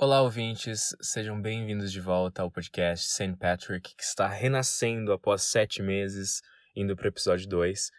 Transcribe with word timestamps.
Olá, 0.00 0.22
ouvintes, 0.22 0.94
sejam 1.00 1.42
bem-vindos 1.42 1.90
de 1.90 2.00
volta 2.00 2.40
ao 2.40 2.50
podcast 2.52 3.04
St. 3.10 3.34
Patrick, 3.34 3.96
que 3.96 4.02
está 4.04 4.28
renascendo 4.28 5.12
após 5.12 5.42
sete 5.42 5.82
meses, 5.82 6.40
indo 6.76 6.94
para 6.94 7.06
o 7.06 7.08
episódio 7.08 7.48
2. 7.48 7.90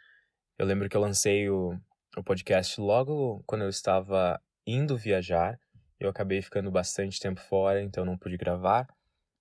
Eu 0.58 0.66
lembro 0.66 0.88
que 0.88 0.96
eu 0.96 1.02
lancei 1.02 1.50
o, 1.50 1.78
o 2.16 2.24
podcast 2.24 2.80
logo 2.80 3.44
quando 3.46 3.64
eu 3.64 3.70
estava 3.70 4.42
indo 4.66 4.96
viajar. 4.96 5.60
Eu 6.00 6.10
acabei 6.10 6.42
ficando 6.42 6.72
bastante 6.72 7.20
tempo 7.20 7.42
fora, 7.42 7.82
então 7.82 8.06
não 8.06 8.18
pude 8.18 8.38
gravar. 8.38 8.88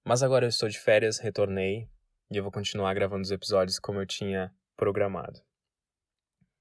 Mas 0.05 0.25
agora 0.25 0.45
eu 0.45 0.49
estou 0.49 0.69
de 0.69 0.81
férias, 0.81 1.21
retornei 1.21 1.89
e 2.29 2.39
eu 2.39 2.43
vou 2.43 2.51
continuar 2.51 2.93
gravando 2.93 3.23
os 3.23 3.31
episódios 3.31 3.79
como 3.79 4.01
eu 4.01 4.07
tinha 4.07 4.53
programado. 4.77 5.41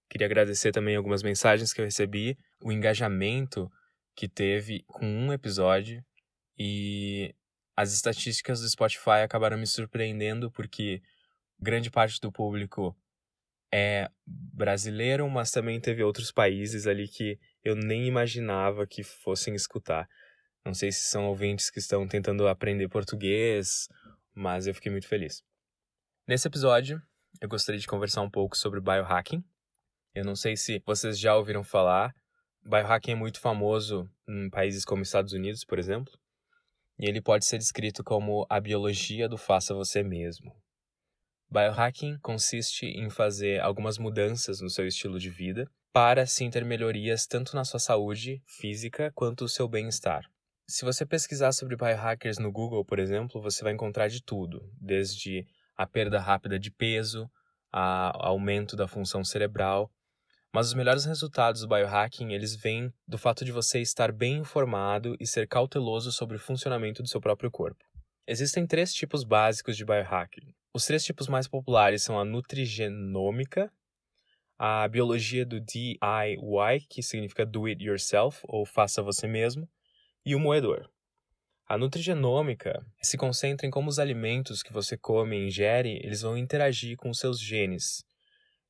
Queria 0.07 0.27
agradecer 0.27 0.71
também 0.71 0.95
algumas 0.95 1.23
mensagens 1.23 1.73
que 1.73 1.81
eu 1.81 1.85
recebi, 1.85 2.37
o 2.61 2.71
engajamento 2.71 3.67
que 4.17 4.27
teve 4.27 4.83
com 4.87 5.05
um 5.05 5.31
episódio 5.31 6.03
e 6.57 7.35
as 7.75 7.93
estatísticas 7.93 8.59
do 8.59 8.67
Spotify 8.67 9.21
acabaram 9.23 9.59
me 9.59 9.67
surpreendendo 9.67 10.49
porque 10.49 11.03
grande 11.59 11.91
parte 11.91 12.19
do 12.19 12.31
público 12.31 12.97
é 13.71 14.09
brasileiro, 14.25 15.29
mas 15.29 15.51
também 15.51 15.79
teve 15.79 16.01
outros 16.01 16.31
países 16.31 16.87
ali 16.87 17.07
que 17.07 17.39
eu 17.63 17.75
nem 17.75 18.07
imaginava 18.07 18.87
que 18.87 19.03
fossem 19.03 19.53
escutar. 19.53 20.09
Não 20.65 20.73
sei 20.73 20.91
se 20.91 21.03
são 21.03 21.27
ouvintes 21.27 21.69
que 21.69 21.77
estão 21.77 22.07
tentando 22.07 22.47
aprender 22.47 22.89
português, 22.89 23.87
mas 24.33 24.65
eu 24.65 24.73
fiquei 24.73 24.91
muito 24.91 25.07
feliz. 25.07 25.43
Nesse 26.27 26.47
episódio, 26.47 26.99
eu 27.39 27.47
gostaria 27.47 27.79
de 27.79 27.87
conversar 27.87 28.21
um 28.21 28.31
pouco 28.31 28.57
sobre 28.57 28.81
biohacking. 28.81 29.43
Eu 30.15 30.25
não 30.25 30.35
sei 30.35 30.57
se 30.57 30.81
vocês 30.87 31.19
já 31.19 31.35
ouviram 31.35 31.63
falar, 31.63 32.15
Biohacking 32.67 33.11
é 33.11 33.15
muito 33.15 33.39
famoso 33.39 34.09
em 34.27 34.49
países 34.49 34.83
como 34.83 35.01
Estados 35.01 35.31
Unidos, 35.31 35.63
por 35.63 35.79
exemplo, 35.79 36.11
e 36.99 37.05
ele 37.05 37.21
pode 37.21 37.45
ser 37.45 37.57
descrito 37.57 38.03
como 38.03 38.45
a 38.49 38.59
biologia 38.59 39.29
do 39.29 39.37
faça 39.37 39.73
você 39.73 40.03
mesmo. 40.03 40.53
Biohacking 41.49 42.19
consiste 42.19 42.85
em 42.85 43.09
fazer 43.09 43.61
algumas 43.61 43.97
mudanças 43.97 44.59
no 44.59 44.69
seu 44.69 44.85
estilo 44.85 45.17
de 45.17 45.29
vida 45.29 45.71
para 45.93 46.23
assim 46.23 46.49
ter 46.49 46.65
melhorias 46.65 47.25
tanto 47.25 47.55
na 47.55 47.63
sua 47.63 47.79
saúde 47.79 48.43
física 48.45 49.13
quanto 49.15 49.45
o 49.45 49.49
seu 49.49 49.65
bem-estar. 49.69 50.29
Se 50.67 50.83
você 50.83 51.05
pesquisar 51.05 51.53
sobre 51.53 51.77
biohackers 51.77 52.37
no 52.37 52.51
Google, 52.51 52.83
por 52.83 52.99
exemplo, 52.99 53.41
você 53.41 53.63
vai 53.63 53.71
encontrar 53.71 54.09
de 54.09 54.21
tudo, 54.21 54.69
desde 54.73 55.47
a 55.77 55.87
perda 55.87 56.19
rápida 56.19 56.59
de 56.59 56.69
peso, 56.69 57.31
a 57.71 58.27
aumento 58.27 58.75
da 58.75 58.89
função 58.89 59.23
cerebral, 59.23 59.89
mas 60.57 60.69
os 60.69 60.73
melhores 60.73 61.05
resultados 61.05 61.61
do 61.61 61.67
biohacking, 61.67 62.33
eles 62.33 62.55
vêm 62.55 62.91
do 63.07 63.15
fato 63.15 63.45
de 63.45 63.51
você 63.51 63.79
estar 63.79 64.11
bem 64.11 64.37
informado 64.37 65.15
e 65.19 65.27
ser 65.27 65.47
cauteloso 65.47 66.11
sobre 66.11 66.35
o 66.35 66.39
funcionamento 66.39 67.03
do 67.03 67.07
seu 67.07 67.21
próprio 67.21 67.51
corpo. 67.51 67.85
Existem 68.25 68.65
três 68.65 68.91
tipos 68.91 69.23
básicos 69.23 69.77
de 69.77 69.85
biohacking. 69.85 70.55
Os 70.73 70.83
três 70.83 71.05
tipos 71.05 71.27
mais 71.27 71.47
populares 71.47 72.01
são 72.01 72.19
a 72.19 72.25
nutrigenômica, 72.25 73.71
a 74.57 74.87
biologia 74.87 75.45
do 75.45 75.59
DIY, 75.59 76.87
que 76.89 77.03
significa 77.03 77.45
do 77.45 77.67
it 77.67 77.85
yourself 77.85 78.39
ou 78.45 78.65
faça 78.65 79.03
você 79.03 79.27
mesmo, 79.27 79.69
e 80.25 80.33
o 80.33 80.39
moedor. 80.39 80.89
A 81.67 81.77
nutrigenômica 81.77 82.83
se 82.99 83.15
concentra 83.15 83.67
em 83.67 83.69
como 83.69 83.89
os 83.89 83.99
alimentos 83.99 84.63
que 84.63 84.73
você 84.73 84.97
come 84.97 85.37
e 85.37 85.45
ingere, 85.45 86.01
eles 86.03 86.23
vão 86.23 86.35
interagir 86.35 86.97
com 86.97 87.11
os 87.11 87.19
seus 87.19 87.39
genes, 87.39 88.06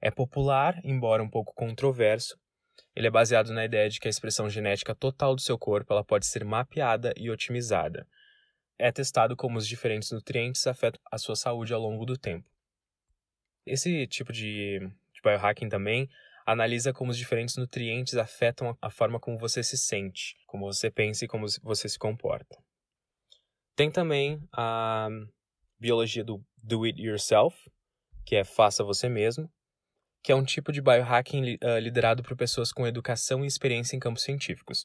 é 0.01 0.11
popular, 0.11 0.79
embora 0.83 1.23
um 1.23 1.29
pouco 1.29 1.53
controverso. 1.53 2.37
Ele 2.95 3.07
é 3.07 3.11
baseado 3.11 3.53
na 3.53 3.65
ideia 3.65 3.89
de 3.89 3.99
que 3.99 4.07
a 4.07 4.09
expressão 4.09 4.49
genética 4.49 4.95
total 4.95 5.35
do 5.35 5.41
seu 5.41 5.57
corpo 5.57 5.93
ela 5.93 6.03
pode 6.03 6.25
ser 6.25 6.43
mapeada 6.43 7.13
e 7.15 7.29
otimizada. 7.29 8.07
É 8.77 8.91
testado 8.91 9.35
como 9.35 9.57
os 9.57 9.67
diferentes 9.67 10.11
nutrientes 10.11 10.65
afetam 10.67 11.01
a 11.11 11.17
sua 11.17 11.35
saúde 11.35 11.73
ao 11.73 11.81
longo 11.81 12.05
do 12.05 12.17
tempo. 12.17 12.49
Esse 13.65 14.07
tipo 14.07 14.31
de, 14.31 14.79
de 14.79 15.21
biohacking 15.23 15.69
também 15.69 16.09
analisa 16.45 16.93
como 16.93 17.11
os 17.11 17.17
diferentes 17.17 17.57
nutrientes 17.57 18.15
afetam 18.15 18.77
a 18.81 18.89
forma 18.89 19.19
como 19.19 19.37
você 19.37 19.61
se 19.61 19.77
sente, 19.77 20.37
como 20.45 20.65
você 20.65 20.89
pensa 20.89 21.25
e 21.25 21.27
como 21.27 21.45
você 21.61 21.89
se 21.89 21.99
comporta. 21.99 22.57
Tem 23.75 23.91
também 23.91 24.41
a 24.53 25.09
biologia 25.79 26.23
do 26.23 26.43
do 26.67 26.83
it 26.83 27.01
yourself, 27.01 27.55
que 28.25 28.35
é 28.35 28.43
faça 28.43 28.83
você 28.83 29.07
mesmo, 29.07 29.49
que 30.27 30.31
é 30.33 30.35
um 30.35 30.43
tipo 30.43 30.73
de 30.73 30.81
biohacking 30.81 31.57
uh, 31.63 31.79
liderado 31.79 32.21
por 32.21 32.35
pessoas 32.35 32.73
com 32.73 32.85
educação 32.85 33.45
e 33.45 33.47
experiência 33.47 33.95
em 33.95 33.99
campos 33.99 34.23
científicos. 34.23 34.83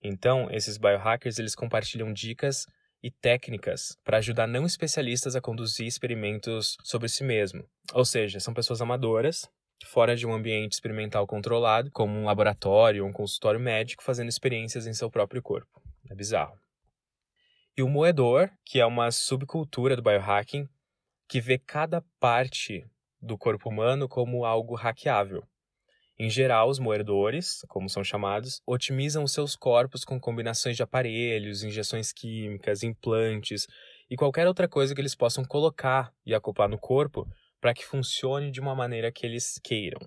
Então, 0.00 0.48
esses 0.52 0.78
biohackers 0.78 1.40
eles 1.40 1.56
compartilham 1.56 2.12
dicas 2.12 2.64
e 3.02 3.10
técnicas 3.10 3.98
para 4.04 4.18
ajudar 4.18 4.46
não 4.46 4.64
especialistas 4.64 5.34
a 5.34 5.40
conduzir 5.40 5.88
experimentos 5.88 6.76
sobre 6.84 7.08
si 7.08 7.24
mesmo. 7.24 7.68
Ou 7.92 8.04
seja, 8.04 8.38
são 8.38 8.54
pessoas 8.54 8.80
amadoras, 8.80 9.50
fora 9.84 10.14
de 10.14 10.28
um 10.28 10.32
ambiente 10.32 10.74
experimental 10.74 11.26
controlado, 11.26 11.90
como 11.90 12.16
um 12.16 12.26
laboratório 12.26 13.02
ou 13.02 13.10
um 13.10 13.12
consultório 13.12 13.58
médico, 13.58 14.04
fazendo 14.04 14.28
experiências 14.28 14.86
em 14.86 14.94
seu 14.94 15.10
próprio 15.10 15.42
corpo. 15.42 15.82
É 16.08 16.14
bizarro. 16.14 16.56
E 17.76 17.82
o 17.82 17.88
moedor, 17.88 18.48
que 18.64 18.78
é 18.78 18.86
uma 18.86 19.10
subcultura 19.10 19.96
do 19.96 20.02
biohacking, 20.02 20.68
que 21.28 21.40
vê 21.40 21.58
cada 21.58 22.00
parte 22.20 22.88
do 23.24 23.38
corpo 23.38 23.70
humano 23.70 24.08
como 24.08 24.44
algo 24.44 24.74
hackeável. 24.74 25.42
Em 26.16 26.30
geral, 26.30 26.68
os 26.68 26.78
moedores, 26.78 27.64
como 27.68 27.88
são 27.88 28.04
chamados, 28.04 28.60
otimizam 28.64 29.24
os 29.24 29.32
seus 29.32 29.56
corpos 29.56 30.04
com 30.04 30.20
combinações 30.20 30.76
de 30.76 30.82
aparelhos, 30.82 31.64
injeções 31.64 32.12
químicas, 32.12 32.84
implantes 32.84 33.66
e 34.08 34.16
qualquer 34.16 34.46
outra 34.46 34.68
coisa 34.68 34.94
que 34.94 35.00
eles 35.00 35.14
possam 35.14 35.44
colocar 35.44 36.12
e 36.24 36.34
acoplar 36.34 36.68
no 36.68 36.78
corpo 36.78 37.26
para 37.60 37.74
que 37.74 37.84
funcione 37.84 38.50
de 38.50 38.60
uma 38.60 38.74
maneira 38.74 39.10
que 39.10 39.26
eles 39.26 39.58
queiram. 39.64 39.98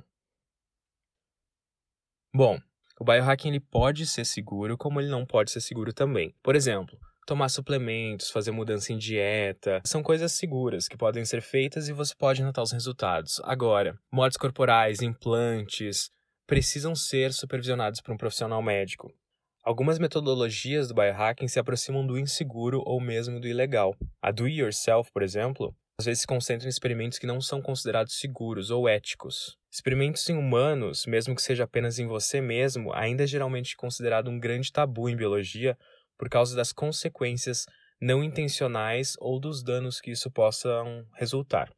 Bom, 2.34 2.58
o 3.00 3.04
biohacking 3.04 3.50
ele 3.50 3.60
pode 3.60 4.06
ser 4.06 4.26
seguro, 4.26 4.78
como 4.78 5.02
ele 5.02 5.10
não 5.10 5.26
pode 5.26 5.52
ser 5.52 5.60
seguro 5.60 5.92
também. 5.92 6.34
Por 6.42 6.56
exemplo, 6.56 6.98
tomar 7.28 7.50
suplementos, 7.50 8.32
fazer 8.32 8.52
mudança 8.52 8.94
em 8.94 8.98
dieta. 8.98 9.82
São 9.86 10.02
coisas 10.02 10.32
seguras 10.32 10.88
que 10.88 10.98
podem 10.98 11.26
ser 11.26 11.42
feitas 11.42 11.90
e 11.90 11.94
você 11.94 12.16
pode 12.18 12.42
notar 12.42 12.64
os 12.64 12.72
resultados. 12.72 13.42
Agora, 13.44 14.00
mortes 14.10 14.38
corporais, 14.38 15.02
implantes, 15.02 16.10
precisam 16.48 16.96
ser 16.96 17.34
supervisionados 17.34 18.00
por 18.00 18.14
um 18.14 18.18
profissional 18.18 18.64
médico. 18.64 19.14
Algumas 19.62 20.00
metodologias 20.00 20.88
do 20.88 20.94
biohacking 20.94 21.50
se 21.50 21.60
aproximam 21.60 22.08
do 22.08 22.18
inseguro 22.18 22.82
ou 22.86 23.02
mesmo 23.02 23.42
do 23.42 23.48
ilegal. 23.48 23.94
A 24.22 24.32
do 24.32 24.48
yourself, 24.48 25.12
por 25.12 25.22
exemplo, 25.22 25.76
às 26.00 26.06
vezes 26.06 26.22
se 26.22 26.28
concentra 26.28 26.66
em 26.66 26.70
experimentos 26.70 27.20
que 27.20 27.28
não 27.28 27.42
são 27.42 27.62
considerados 27.62 28.18
seguros 28.18 28.72
ou 28.72 28.88
éticos. 28.88 29.58
Experimentos 29.70 30.30
em 30.30 30.38
humanos, 30.38 31.06
mesmo 31.06 31.36
que 31.36 31.42
seja 31.42 31.66
apenas 31.66 32.00
em 32.00 32.08
você 32.08 32.40
mesmo, 32.40 32.94
ainda 32.94 33.26
é 33.26 33.28
geralmente 33.28 33.76
considerado 33.76 34.30
um 34.30 34.40
grande 34.40 34.72
tabu 34.72 35.10
em 35.10 35.16
biologia 35.18 35.78
por 36.18 36.30
causa 36.30 36.56
das 36.56 36.72
consequências 36.72 37.66
não 38.00 38.24
intencionais 38.24 39.16
ou 39.20 39.40
dos 39.40 39.64
danos 39.64 40.00
que 40.00 40.12
isso 40.12 40.30
possa 40.32 40.70
resultar. 41.14 41.72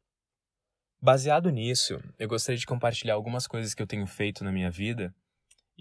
Baseado 1.02 1.50
nisso, 1.50 1.98
eu 2.18 2.28
gostaria 2.28 2.58
de 2.58 2.66
compartilhar 2.66 3.14
algumas 3.14 3.46
coisas 3.46 3.72
que 3.72 3.82
eu 3.82 3.86
tenho 3.86 4.06
feito 4.06 4.44
na 4.44 4.52
minha 4.52 4.70
vida 4.70 5.14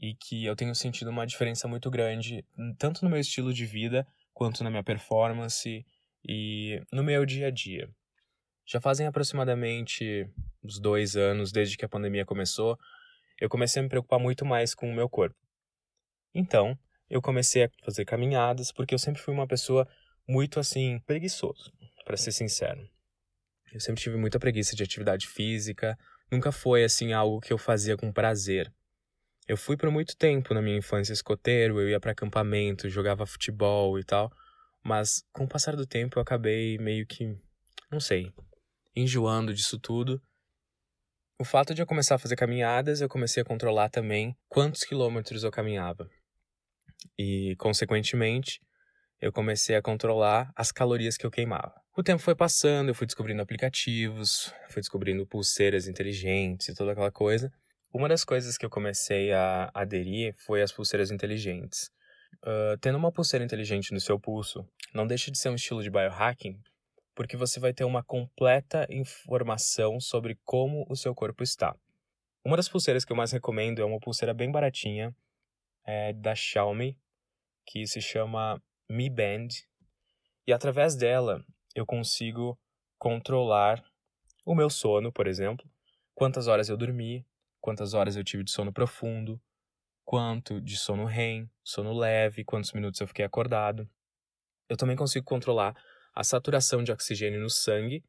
e 0.01 0.15
que 0.15 0.45
eu 0.45 0.55
tenho 0.55 0.73
sentido 0.73 1.09
uma 1.09 1.27
diferença 1.27 1.67
muito 1.67 1.91
grande, 1.91 2.45
tanto 2.77 3.03
no 3.03 3.09
meu 3.09 3.19
estilo 3.19 3.53
de 3.53 3.65
vida, 3.65 4.07
quanto 4.33 4.63
na 4.63 4.69
minha 4.69 4.83
performance 4.83 5.85
e 6.25 6.81
no 6.91 7.03
meu 7.03 7.25
dia 7.25 7.47
a 7.47 7.51
dia. 7.51 7.89
Já 8.65 8.79
fazem 8.79 9.07
aproximadamente 9.07 10.25
uns 10.63 10.79
dois 10.79 11.17
anos 11.17 11.51
desde 11.51 11.75
que 11.75 11.83
a 11.83 11.89
pandemia 11.89 12.25
começou, 12.25 12.79
eu 13.41 13.49
comecei 13.49 13.81
a 13.81 13.83
me 13.83 13.89
preocupar 13.89 14.19
muito 14.19 14.45
mais 14.45 14.73
com 14.73 14.89
o 14.89 14.95
meu 14.95 15.09
corpo. 15.09 15.35
Então, 16.33 16.79
eu 17.09 17.21
comecei 17.21 17.63
a 17.63 17.69
fazer 17.83 18.05
caminhadas, 18.05 18.71
porque 18.71 18.93
eu 18.93 18.99
sempre 18.99 19.21
fui 19.21 19.33
uma 19.33 19.47
pessoa 19.47 19.87
muito 20.27 20.59
assim, 20.59 20.99
preguiçoso, 21.05 21.73
para 22.05 22.15
ser 22.15 22.31
sincero. 22.31 22.87
Eu 23.73 23.79
sempre 23.79 24.01
tive 24.01 24.17
muita 24.17 24.39
preguiça 24.39 24.75
de 24.75 24.83
atividade 24.83 25.27
física, 25.27 25.97
nunca 26.31 26.51
foi 26.51 26.83
assim 26.83 27.13
algo 27.13 27.41
que 27.41 27.51
eu 27.51 27.57
fazia 27.57 27.97
com 27.97 28.11
prazer. 28.11 28.71
Eu 29.47 29.57
fui 29.57 29.75
por 29.75 29.89
muito 29.89 30.15
tempo 30.15 30.53
na 30.53 30.61
minha 30.61 30.77
infância 30.77 31.11
escoteiro, 31.11 31.79
eu 31.81 31.89
ia 31.89 31.99
para 31.99 32.11
acampamento, 32.11 32.89
jogava 32.89 33.25
futebol 33.25 33.97
e 33.97 34.03
tal, 34.03 34.31
mas 34.83 35.23
com 35.33 35.45
o 35.45 35.47
passar 35.47 35.75
do 35.75 35.87
tempo 35.87 36.19
eu 36.19 36.21
acabei 36.21 36.77
meio 36.77 37.05
que, 37.07 37.35
não 37.91 37.99
sei, 37.99 38.31
enjoando 38.95 39.53
disso 39.53 39.79
tudo. 39.79 40.21
O 41.39 41.45
fato 41.45 41.73
de 41.73 41.81
eu 41.81 41.87
começar 41.87 42.15
a 42.15 42.19
fazer 42.19 42.35
caminhadas, 42.35 43.01
eu 43.01 43.09
comecei 43.09 43.41
a 43.41 43.45
controlar 43.45 43.89
também 43.89 44.37
quantos 44.47 44.83
quilômetros 44.83 45.43
eu 45.43 45.51
caminhava. 45.51 46.09
E, 47.17 47.55
consequentemente, 47.57 48.59
eu 49.21 49.31
comecei 49.31 49.75
a 49.75 49.81
controlar 49.81 50.51
as 50.55 50.71
calorias 50.71 51.17
que 51.17 51.25
eu 51.25 51.31
queimava. 51.31 51.73
O 51.97 52.03
tempo 52.03 52.21
foi 52.21 52.35
passando, 52.35 52.89
eu 52.89 52.95
fui 52.95 53.05
descobrindo 53.05 53.41
aplicativos, 53.41 54.53
fui 54.69 54.81
descobrindo 54.81 55.27
pulseiras 55.27 55.87
inteligentes 55.87 56.69
e 56.69 56.73
toda 56.73 56.91
aquela 56.93 57.11
coisa. 57.11 57.51
Uma 57.93 58.07
das 58.07 58.23
coisas 58.23 58.57
que 58.57 58.65
eu 58.65 58.69
comecei 58.69 59.33
a 59.33 59.69
aderir 59.73 60.33
foi 60.37 60.61
as 60.61 60.71
pulseiras 60.71 61.11
inteligentes. 61.11 61.89
uh, 62.45 62.77
tendo 62.79 62.97
uma 62.97 63.11
pulseira 63.11 63.43
inteligente 63.43 63.93
no 63.93 63.99
seu 63.99 64.19
pulso, 64.19 64.65
não 64.93 65.07
deixa 65.07 65.31
de 65.31 65.37
ser 65.37 65.49
um 65.49 65.55
estilo 65.55 65.83
de 65.83 65.89
biohacking, 65.89 66.59
porque 67.15 67.35
você 67.35 67.59
vai 67.59 67.73
ter 67.73 67.83
uma 67.83 68.03
completa 68.03 68.87
informação 68.89 69.99
sobre 69.99 70.37
como 70.45 70.85
o 70.89 70.95
seu 70.95 71.13
corpo 71.13 71.43
está. 71.43 71.75
Uma 72.45 72.55
das 72.57 72.69
pulseiras 72.69 73.03
que 73.03 73.11
eu 73.11 73.17
mais 73.17 73.31
recomendo 73.31 73.81
é 73.81 73.85
uma 73.85 73.99
pulseira 73.99 74.33
bem 74.33 74.51
baratinha, 74.51 75.13
é 75.89 76.13
da 76.13 76.35
Xiaomi, 76.35 76.97
que 77.65 77.87
se 77.87 78.01
chama 78.01 78.61
Mi 78.89 79.09
Band, 79.09 79.47
e 80.47 80.53
através 80.53 80.95
dela 80.95 81.43
eu 81.75 81.85
consigo 81.85 82.59
controlar 82.97 83.83
o 84.45 84.55
meu 84.55 84.69
sono, 84.69 85.11
por 85.11 85.27
exemplo, 85.27 85.69
quantas 86.13 86.47
horas 86.47 86.69
eu 86.69 86.77
dormi, 86.77 87.25
quantas 87.61 87.93
horas 87.93 88.15
eu 88.15 88.23
tive 88.23 88.43
de 88.43 88.51
sono 88.51 88.73
profundo, 88.73 89.41
quanto 90.03 90.59
de 90.59 90.75
sono 90.75 91.05
REM, 91.05 91.49
sono 91.63 91.93
leve, 91.93 92.43
quantos 92.43 92.73
minutos 92.73 92.99
eu 92.99 93.07
fiquei 93.07 93.23
acordado. 93.23 93.89
Eu 94.67 94.75
também 94.75 94.95
consigo 94.95 95.25
controlar 95.25 95.75
a 96.15 96.23
saturação 96.23 96.83
de 96.83 96.91
oxigênio 96.91 97.39
no 97.39 97.49
sangue, 97.49 98.03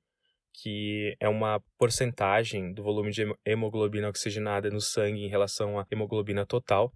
que 0.53 1.17
é 1.21 1.29
uma 1.29 1.63
porcentagem 1.79 2.73
do 2.73 2.83
volume 2.83 3.11
de 3.11 3.25
hemoglobina 3.45 4.09
oxigenada 4.09 4.71
no 4.71 4.81
sangue 4.81 5.25
em 5.25 5.29
relação 5.29 5.79
à 5.79 5.87
hemoglobina 5.91 6.45
total. 6.45 6.93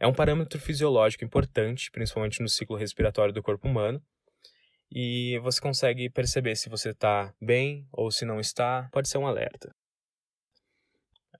É 0.00 0.06
um 0.06 0.12
parâmetro 0.12 0.58
fisiológico 0.58 1.24
importante, 1.24 1.90
principalmente 1.90 2.40
no 2.40 2.48
ciclo 2.48 2.76
respiratório 2.76 3.32
do 3.32 3.42
corpo 3.42 3.68
humano. 3.68 4.02
E 4.90 5.38
você 5.40 5.60
consegue 5.60 6.10
perceber 6.10 6.56
se 6.56 6.68
você 6.68 6.90
está 6.90 7.32
bem 7.40 7.86
ou 7.92 8.10
se 8.10 8.24
não 8.24 8.40
está, 8.40 8.88
pode 8.90 9.08
ser 9.08 9.18
um 9.18 9.26
alerta 9.26 9.72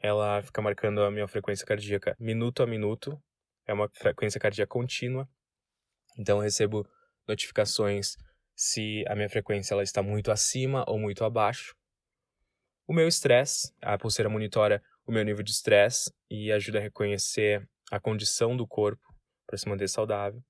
ela 0.01 0.43
fica 0.43 0.63
marcando 0.63 1.03
a 1.03 1.11
minha 1.11 1.29
frequência 1.29 1.67
cardíaca 1.67 2.17
minuto 2.19 2.63
a 2.63 2.67
minuto. 2.67 3.23
É 3.67 3.73
uma 3.73 3.89
frequência 3.89 4.41
cardíaca 4.41 4.71
contínua. 4.71 5.29
Então 6.19 6.39
eu 6.39 6.43
recebo 6.43 6.89
notificações 7.29 8.17
se 8.57 9.05
a 9.09 9.15
minha 9.15 9.29
frequência 9.29 9.75
ela 9.75 9.83
está 9.83 10.03
muito 10.03 10.31
acima 10.31 10.85
ou 10.89 10.99
muito 10.99 11.25
abaixo. 11.25 11.75
O 12.87 12.95
meu 12.95 13.07
estresse, 13.07 13.73
a 13.81 13.97
pulseira 13.97 14.29
monitora 14.29 14.83
o 15.07 15.13
meu 15.13 15.25
nível 15.25 15.43
de 15.43 15.51
estresse 15.51 16.13
e 16.31 16.53
ajuda 16.53 16.79
a 16.79 16.83
reconhecer 16.83 17.69
a 17.91 17.99
condição 17.99 18.57
do 18.57 18.67
corpo 18.67 19.03
para 19.47 19.59
se 19.59 19.69
manter 19.69 19.89
saudável. 19.89 20.43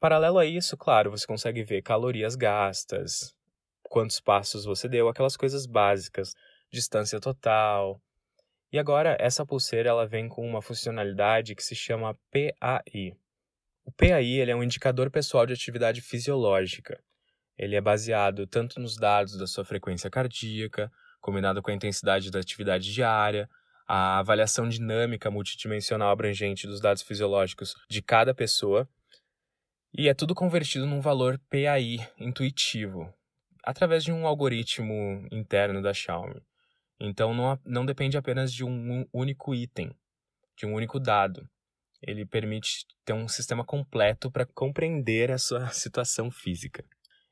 Paralelo 0.00 0.38
a 0.38 0.44
isso, 0.44 0.76
claro, 0.76 1.10
você 1.10 1.26
consegue 1.26 1.62
ver 1.62 1.82
calorias 1.82 2.34
gastas, 2.34 3.34
quantos 3.82 4.20
passos 4.20 4.64
você 4.64 4.88
deu, 4.88 5.08
aquelas 5.08 5.36
coisas 5.36 5.66
básicas, 5.66 6.34
distância 6.70 7.20
total, 7.20 8.02
e 8.72 8.78
agora 8.78 9.16
essa 9.20 9.46
pulseira 9.46 9.88
ela 9.88 10.06
vem 10.06 10.28
com 10.28 10.46
uma 10.46 10.60
funcionalidade 10.60 11.54
que 11.54 11.62
se 11.62 11.74
chama 11.74 12.18
PAI. 12.30 13.16
O 13.84 13.92
PAI 13.92 14.40
ele 14.40 14.50
é 14.50 14.56
um 14.56 14.62
indicador 14.62 15.10
pessoal 15.10 15.46
de 15.46 15.52
atividade 15.52 16.00
fisiológica. 16.00 17.02
Ele 17.56 17.76
é 17.76 17.80
baseado 17.80 18.46
tanto 18.46 18.80
nos 18.80 18.96
dados 18.96 19.38
da 19.38 19.46
sua 19.46 19.64
frequência 19.64 20.10
cardíaca, 20.10 20.92
combinado 21.20 21.62
com 21.62 21.70
a 21.70 21.74
intensidade 21.74 22.30
da 22.30 22.40
atividade 22.40 22.92
diária, 22.92 23.48
a 23.86 24.18
avaliação 24.18 24.68
dinâmica 24.68 25.30
multidimensional 25.30 26.10
abrangente 26.10 26.66
dos 26.66 26.80
dados 26.80 27.02
fisiológicos 27.02 27.74
de 27.88 28.02
cada 28.02 28.34
pessoa, 28.34 28.88
e 29.96 30.08
é 30.08 30.14
tudo 30.14 30.34
convertido 30.34 30.86
num 30.86 31.00
valor 31.00 31.40
PAI 31.48 32.06
intuitivo, 32.18 33.12
através 33.64 34.04
de 34.04 34.12
um 34.12 34.26
algoritmo 34.26 35.26
interno 35.30 35.80
da 35.80 35.94
Xiaomi. 35.94 36.42
Então 37.00 37.32
não, 37.32 37.58
não 37.64 37.86
depende 37.86 38.16
apenas 38.16 38.52
de 38.52 38.64
um 38.64 39.06
único 39.12 39.54
item, 39.54 39.94
de 40.56 40.66
um 40.66 40.74
único 40.74 40.98
dado. 40.98 41.48
Ele 42.02 42.26
permite 42.26 42.86
ter 43.04 43.12
um 43.12 43.28
sistema 43.28 43.64
completo 43.64 44.30
para 44.30 44.46
compreender 44.46 45.30
a 45.30 45.38
sua 45.38 45.68
situação 45.72 46.30
física. 46.30 46.84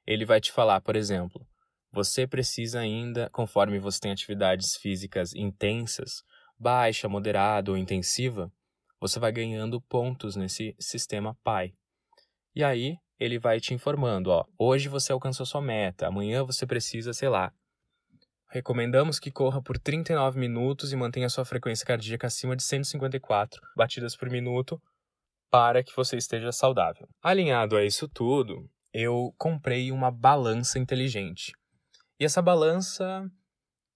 Ele 0.07 0.25
vai 0.25 0.41
te 0.41 0.53
falar, 0.53 0.81
por 0.81 0.97
exemplo, 0.97 1.47
você 1.93 2.27
precisa 2.27 2.81
ainda, 2.81 3.31
conforme 3.31 3.79
você 3.79 4.01
tem 4.01 4.13
atividades 4.13 4.77
físicas 4.77 5.35
intensas, 5.35 6.25
baixa, 6.59 7.09
moderada 7.09 7.71
ou 7.71 7.77
intensiva, 7.77 8.53
você 9.01 9.19
vai 9.19 9.33
ganhando 9.33 9.81
pontos 9.81 10.37
nesse 10.37 10.75
sistema 10.79 11.37
PAI. 11.43 11.75
E 12.55 12.63
aí 12.63 12.97
ele 13.19 13.39
vai 13.39 13.61
te 13.61 13.75
informando, 13.75 14.31
ó, 14.31 14.45
hoje 14.59 14.89
você 14.89 15.13
alcançou 15.13 15.47
sua 15.47 15.61
meta, 15.61 16.07
amanhã 16.07 16.43
você 16.43 16.67
precisa, 16.67 17.13
sei 17.13 17.29
lá, 17.29 17.53
Recomendamos 18.55 19.19
que 19.19 19.33
corra 19.33 19.61
por 19.61 19.77
39 19.77 20.39
minutos 20.39 20.93
e 20.93 20.97
mantenha 20.97 21.29
sua 21.29 21.45
frequência 21.45 21.85
cardíaca 21.85 22.29
acima 22.29 22.55
de 22.55 22.63
154 22.63 23.61
batidas 23.77 24.17
por 24.17 24.31
minuto 24.31 24.81
para 25.51 25.83
que 25.83 25.93
você 25.97 26.17
esteja 26.17 26.53
saudável. 26.53 27.09
Alinhado 27.21 27.77
a 27.77 27.85
isso 27.85 28.09
tudo, 28.09 28.71
eu 28.93 29.35
comprei 29.37 29.91
uma 29.91 30.09
balança 30.09 30.79
inteligente. 30.79 31.51
E 32.21 32.25
essa 32.25 32.41
balança 32.41 33.29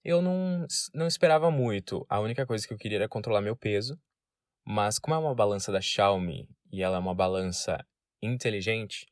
eu 0.03 0.21
não, 0.21 0.65
não 0.93 1.07
esperava 1.07 1.51
muito. 1.51 2.05
A 2.09 2.19
única 2.19 2.45
coisa 2.45 2.67
que 2.67 2.73
eu 2.73 2.77
queria 2.77 2.99
era 2.99 3.09
controlar 3.09 3.41
meu 3.41 3.55
peso. 3.55 3.99
Mas 4.65 4.99
como 4.99 5.15
é 5.15 5.17
uma 5.17 5.33
balança 5.33 5.71
da 5.71 5.81
Xiaomi 5.81 6.47
e 6.71 6.83
ela 6.83 6.97
é 6.97 6.99
uma 6.99 7.15
balança 7.15 7.83
inteligente, 8.21 9.07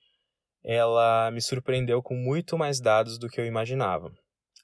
ela 0.63 1.31
me 1.31 1.41
surpreendeu 1.41 2.03
com 2.03 2.15
muito 2.15 2.57
mais 2.57 2.79
dados 2.79 3.17
do 3.17 3.29
que 3.29 3.39
eu 3.39 3.45
imaginava. 3.45 4.11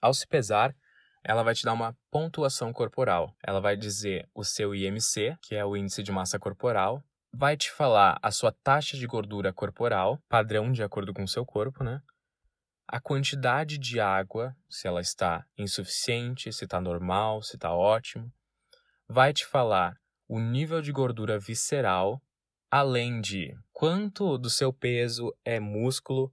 Ao 0.01 0.13
se 0.13 0.27
pesar, 0.27 0.75
ela 1.23 1.43
vai 1.43 1.55
te 1.55 1.63
dar 1.63 1.73
uma 1.73 1.95
pontuação 2.11 2.73
corporal. 2.73 3.33
Ela 3.41 3.61
vai 3.61 3.77
dizer 3.77 4.27
o 4.35 4.43
seu 4.43 4.75
IMC, 4.75 5.37
que 5.41 5.55
é 5.55 5.65
o 5.65 5.77
índice 5.77 6.03
de 6.03 6.11
massa 6.11 6.37
corporal, 6.37 7.01
vai 7.33 7.57
te 7.57 7.71
falar 7.71 8.19
a 8.21 8.29
sua 8.29 8.51
taxa 8.51 8.97
de 8.97 9.07
gordura 9.07 9.51
corporal, 9.53 10.19
padrão 10.29 10.71
de 10.71 10.83
acordo 10.83 11.13
com 11.13 11.23
o 11.23 11.27
seu 11.27 11.45
corpo, 11.45 11.83
né? 11.83 12.01
A 12.93 12.99
quantidade 12.99 13.79
de 13.79 13.99
água, 13.99 14.55
se 14.69 14.87
ela 14.87 15.01
está 15.01 15.47
insuficiente, 15.57 16.53
se 16.53 16.65
está 16.65 16.79
normal, 16.79 17.41
se 17.41 17.55
está 17.55 17.73
ótimo. 17.73 18.31
Vai 19.07 19.33
te 19.33 19.47
falar 19.47 19.99
o 20.27 20.39
nível 20.39 20.79
de 20.79 20.91
gordura 20.91 21.39
visceral, 21.39 22.21
além 22.69 23.19
de 23.19 23.57
quanto 23.71 24.37
do 24.37 24.47
seu 24.47 24.71
peso 24.71 25.35
é 25.43 25.59
músculo, 25.59 26.31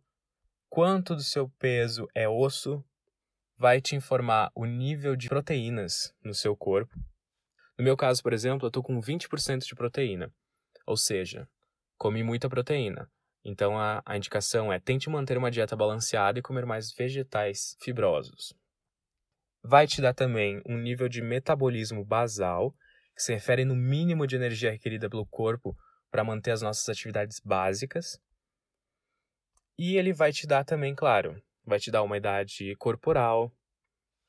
quanto 0.69 1.17
do 1.17 1.23
seu 1.23 1.49
peso 1.59 2.07
é 2.15 2.29
osso, 2.29 2.85
vai 3.57 3.81
te 3.81 3.97
informar 3.97 4.53
o 4.55 4.67
nível 4.67 5.17
de 5.17 5.31
proteínas 5.31 6.15
no 6.23 6.35
seu 6.35 6.55
corpo. 6.55 6.95
No 7.79 7.83
meu 7.83 7.97
caso, 7.97 8.23
por 8.23 8.35
exemplo, 8.35 8.67
eu 8.67 8.69
estou 8.69 8.83
com 8.83 9.01
20% 9.01 9.65
de 9.65 9.75
proteína, 9.75 10.31
ou 10.87 10.99
seja, 10.99 11.49
comi 11.97 12.23
muita 12.23 12.51
proteína. 12.51 13.11
Então 13.44 13.78
a, 13.78 14.02
a 14.04 14.16
indicação 14.16 14.73
é 14.73 14.78
tente 14.78 15.09
manter 15.09 15.38
uma 15.38 15.50
dieta 15.50 15.75
balanceada 15.75 16.38
e 16.38 16.42
comer 16.42 16.66
mais 16.66 16.92
vegetais 16.92 17.76
fibrosos. 17.80 18.54
Vai 19.62 19.87
te 19.87 20.00
dar 20.00 20.14
também 20.14 20.62
um 20.66 20.78
nível 20.78 21.09
de 21.09 21.23
metabolismo 21.23 22.04
basal, 22.04 22.75
que 23.14 23.23
se 23.23 23.32
refere 23.32 23.64
no 23.64 23.75
mínimo 23.75 24.26
de 24.26 24.37
energia 24.37 24.70
requerida 24.70 25.09
pelo 25.09 25.26
corpo 25.26 25.76
para 26.11 26.25
manter 26.25 26.50
as 26.50 26.62
nossas 26.62 26.88
atividades 26.88 27.40
básicas. 27.40 28.18
E 29.78 29.97
ele 29.97 30.12
vai 30.12 30.32
te 30.32 30.47
dar 30.47 30.64
também, 30.64 30.94
claro, 30.94 31.40
vai 31.64 31.78
te 31.78 31.90
dar 31.90 32.02
uma 32.02 32.16
idade 32.16 32.75
corporal, 32.76 33.52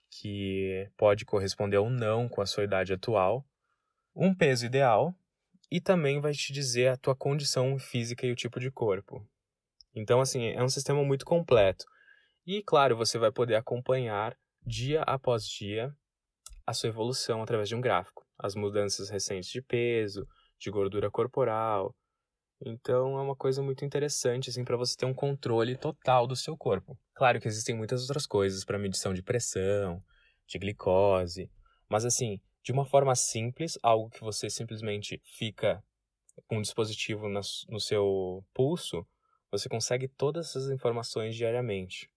que 0.10 0.90
pode 0.98 1.26
corresponder 1.26 1.78
ou 1.78 1.90
não 1.90 2.28
com 2.28 2.42
a 2.42 2.46
sua 2.46 2.66
idade 2.66 2.94
atual, 2.94 3.46
um 4.14 4.36
peso 4.36 4.66
ideal 4.66 5.16
e 5.72 5.80
também 5.80 6.20
vai 6.20 6.34
te 6.34 6.52
dizer 6.52 6.90
a 6.90 6.98
tua 6.98 7.16
condição 7.16 7.80
física 7.80 8.26
e 8.26 8.32
o 8.32 8.36
tipo 8.36 8.60
de 8.60 8.70
corpo. 8.70 9.26
Então, 9.96 10.20
assim, 10.20 10.48
é 10.48 10.62
um 10.62 10.70
sistema 10.70 11.04
muito 11.04 11.26
completo. 11.26 11.86
E, 12.46 12.62
claro, 12.62 12.98
você 12.98 13.18
vai 13.18 13.32
poder 13.32 13.56
acompanhar 13.56 14.38
dia 14.66 15.02
após 15.04 15.48
dia 15.48 15.96
a 16.68 16.74
sua 16.74 16.90
evolução 16.90 17.42
através 17.42 17.70
de 17.70 17.76
um 17.76 17.82
gráfico. 17.82 18.26
As 18.38 18.56
mudanças 18.56 19.10
recentes 19.10 19.50
de 19.50 19.62
peso, 19.62 20.28
de 20.60 20.70
gordura 20.70 21.10
corporal, 21.10 21.96
então 22.64 23.18
é 23.18 23.22
uma 23.22 23.36
coisa 23.36 23.64
muito 23.64 23.84
interessante 23.84 24.50
assim 24.50 24.64
para 24.64 24.78
você 24.78 24.96
ter 24.96 25.06
um 25.06 25.14
controle 25.14 25.76
total 25.76 26.28
do 26.28 26.36
seu 26.36 26.56
corpo. 26.56 26.98
Claro 27.16 27.40
que 27.40 27.48
existem 27.48 27.76
muitas 27.76 28.02
outras 28.02 28.28
coisas 28.28 28.64
para 28.64 28.78
medição 28.78 29.14
de 29.14 29.24
pressão, 29.24 30.04
de 30.48 30.60
glicose, 30.60 31.50
mas 31.90 32.06
assim, 32.06 32.40
de 32.64 32.72
uma 32.72 32.86
forma 32.86 33.16
simples, 33.16 33.78
algo 33.82 34.10
que 34.10 34.22
você 34.22 34.50
simplesmente 34.50 35.22
fica 35.26 35.84
com 36.48 36.58
um 36.58 36.62
dispositivo 36.62 37.28
no 37.28 37.80
seu 37.80 38.46
pulso, 38.54 39.06
você 39.52 39.68
consegue 39.68 40.08
todas 40.08 40.50
essas 40.50 40.70
informações 40.70 41.36
diariamente. 41.36 42.10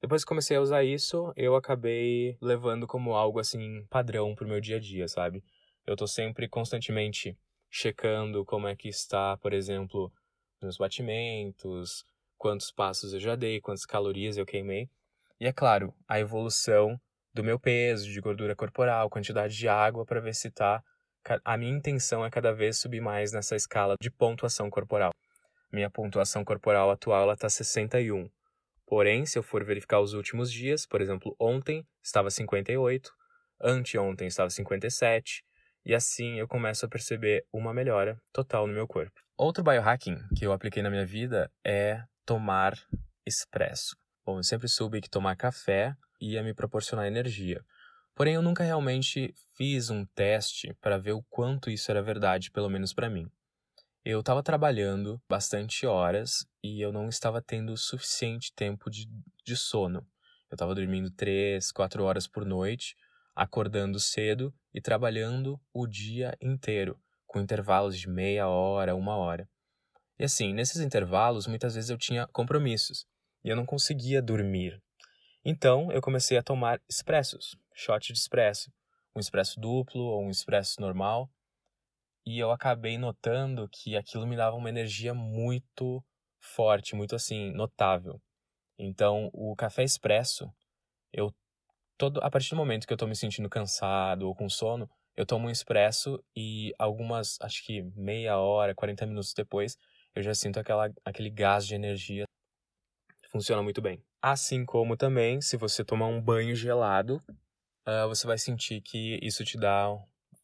Depois 0.00 0.22
que 0.22 0.28
comecei 0.28 0.56
a 0.56 0.60
usar 0.60 0.84
isso, 0.84 1.32
eu 1.36 1.56
acabei 1.56 2.36
levando 2.40 2.86
como 2.86 3.14
algo 3.14 3.40
assim 3.40 3.84
padrão 3.88 4.34
pro 4.34 4.46
meu 4.46 4.60
dia 4.60 4.76
a 4.76 4.80
dia, 4.80 5.08
sabe? 5.08 5.42
Eu 5.86 5.96
tô 5.96 6.06
sempre 6.06 6.48
constantemente 6.48 7.36
checando 7.70 8.44
como 8.44 8.68
é 8.68 8.76
que 8.76 8.88
está, 8.88 9.36
por 9.38 9.52
exemplo, 9.52 10.12
meus 10.60 10.76
batimentos, 10.76 12.04
quantos 12.36 12.70
passos 12.70 13.12
eu 13.14 13.20
já 13.20 13.34
dei, 13.34 13.60
quantas 13.60 13.86
calorias 13.86 14.36
eu 14.36 14.44
queimei. 14.44 14.90
E 15.40 15.46
é 15.46 15.52
claro, 15.52 15.94
a 16.06 16.20
evolução 16.20 17.00
do 17.36 17.44
meu 17.44 17.60
peso, 17.60 18.10
de 18.10 18.18
gordura 18.18 18.56
corporal, 18.56 19.10
quantidade 19.10 19.54
de 19.54 19.68
água 19.68 20.06
para 20.06 20.20
ver 20.20 20.34
se 20.34 20.48
está 20.48 20.82
a 21.44 21.56
minha 21.56 21.76
intenção 21.76 22.24
é 22.24 22.30
cada 22.30 22.52
vez 22.52 22.78
subir 22.78 23.00
mais 23.00 23.32
nessa 23.32 23.56
escala 23.56 23.96
de 24.00 24.10
pontuação 24.10 24.70
corporal. 24.70 25.10
Minha 25.72 25.90
pontuação 25.90 26.44
corporal 26.44 26.90
atual 26.90 27.24
ela 27.24 27.36
tá 27.36 27.48
61. 27.48 28.30
Porém, 28.86 29.26
se 29.26 29.36
eu 29.36 29.42
for 29.42 29.64
verificar 29.64 30.00
os 30.00 30.14
últimos 30.14 30.50
dias, 30.50 30.86
por 30.86 31.00
exemplo, 31.00 31.34
ontem 31.38 31.84
estava 32.02 32.30
58, 32.30 33.10
anteontem 33.60 34.28
estava 34.28 34.48
57, 34.48 35.42
e 35.84 35.94
assim 35.94 36.38
eu 36.38 36.46
começo 36.46 36.86
a 36.86 36.88
perceber 36.88 37.44
uma 37.52 37.74
melhora 37.74 38.16
total 38.32 38.66
no 38.66 38.72
meu 38.72 38.86
corpo. 38.86 39.20
Outro 39.36 39.64
biohacking 39.64 40.16
que 40.38 40.46
eu 40.46 40.52
apliquei 40.52 40.82
na 40.82 40.90
minha 40.90 41.04
vida 41.04 41.50
é 41.66 42.02
tomar 42.24 42.74
expresso. 43.26 43.96
Bom, 44.24 44.38
eu 44.38 44.44
sempre 44.44 44.68
soube 44.68 45.00
que 45.00 45.10
tomar 45.10 45.36
café 45.36 45.96
ia 46.20 46.42
me 46.42 46.54
proporcionar 46.54 47.06
energia. 47.06 47.64
Porém, 48.14 48.34
eu 48.34 48.42
nunca 48.42 48.64
realmente 48.64 49.34
fiz 49.56 49.90
um 49.90 50.04
teste 50.06 50.72
para 50.80 50.98
ver 50.98 51.12
o 51.12 51.22
quanto 51.24 51.70
isso 51.70 51.90
era 51.90 52.02
verdade, 52.02 52.50
pelo 52.50 52.70
menos 52.70 52.94
para 52.94 53.10
mim. 53.10 53.30
Eu 54.04 54.20
estava 54.20 54.42
trabalhando 54.42 55.20
bastante 55.28 55.84
horas 55.84 56.46
e 56.62 56.80
eu 56.80 56.92
não 56.92 57.08
estava 57.08 57.42
tendo 57.42 57.76
suficiente 57.76 58.52
tempo 58.54 58.88
de, 58.88 59.06
de 59.44 59.56
sono. 59.56 60.06
Eu 60.48 60.54
estava 60.54 60.74
dormindo 60.74 61.10
3, 61.10 61.72
4 61.72 62.04
horas 62.04 62.26
por 62.26 62.44
noite, 62.44 62.96
acordando 63.34 63.98
cedo 63.98 64.54
e 64.72 64.80
trabalhando 64.80 65.60
o 65.74 65.86
dia 65.86 66.36
inteiro, 66.40 66.98
com 67.26 67.40
intervalos 67.40 67.98
de 67.98 68.08
meia 68.08 68.48
hora, 68.48 68.94
uma 68.94 69.16
hora. 69.16 69.48
E 70.18 70.24
assim, 70.24 70.54
nesses 70.54 70.80
intervalos, 70.80 71.46
muitas 71.46 71.74
vezes 71.74 71.90
eu 71.90 71.98
tinha 71.98 72.26
compromissos 72.28 73.06
e 73.44 73.48
eu 73.48 73.56
não 73.56 73.66
conseguia 73.66 74.22
dormir. 74.22 74.80
Então, 75.48 75.92
eu 75.92 76.02
comecei 76.02 76.36
a 76.36 76.42
tomar 76.42 76.80
expressos, 76.90 77.56
shot 77.72 78.12
de 78.12 78.18
expresso, 78.18 78.68
um 79.14 79.20
expresso 79.20 79.60
duplo 79.60 80.02
ou 80.02 80.24
um 80.24 80.28
expresso 80.28 80.80
normal. 80.80 81.30
E 82.26 82.36
eu 82.40 82.50
acabei 82.50 82.98
notando 82.98 83.68
que 83.68 83.96
aquilo 83.96 84.26
me 84.26 84.34
dava 84.34 84.56
uma 84.56 84.68
energia 84.68 85.14
muito 85.14 86.04
forte, 86.40 86.96
muito 86.96 87.14
assim, 87.14 87.52
notável. 87.52 88.20
Então, 88.76 89.30
o 89.32 89.54
café 89.54 89.84
expresso, 89.84 90.52
eu 91.12 91.32
todo 91.96 92.20
a 92.24 92.28
partir 92.28 92.50
do 92.50 92.56
momento 92.56 92.84
que 92.84 92.92
eu 92.92 92.96
tô 92.96 93.06
me 93.06 93.14
sentindo 93.14 93.48
cansado 93.48 94.26
ou 94.26 94.34
com 94.34 94.48
sono, 94.48 94.90
eu 95.16 95.24
tomo 95.24 95.46
um 95.46 95.50
expresso 95.50 96.20
e 96.36 96.74
algumas, 96.76 97.38
acho 97.40 97.64
que 97.64 97.84
meia 97.94 98.36
hora, 98.36 98.74
40 98.74 99.06
minutos 99.06 99.32
depois, 99.32 99.76
eu 100.12 100.24
já 100.24 100.34
sinto 100.34 100.58
aquela, 100.58 100.90
aquele 101.04 101.30
gás 101.30 101.64
de 101.64 101.76
energia 101.76 102.26
funciona 103.30 103.62
muito 103.62 103.80
bem. 103.80 104.02
Assim 104.20 104.64
como 104.64 104.96
também, 104.96 105.40
se 105.40 105.56
você 105.56 105.84
tomar 105.84 106.06
um 106.06 106.20
banho 106.20 106.54
gelado, 106.54 107.22
uh, 107.86 108.08
você 108.08 108.26
vai 108.26 108.38
sentir 108.38 108.80
que 108.80 109.18
isso 109.22 109.44
te 109.44 109.58
dá, 109.58 109.88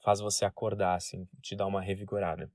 faz 0.05 0.21
você 0.21 0.45
acordar, 0.45 0.95
assim, 0.95 1.27
te 1.41 1.57
dá 1.57 1.67
uma 1.67 1.81
revigorada. 1.81 2.51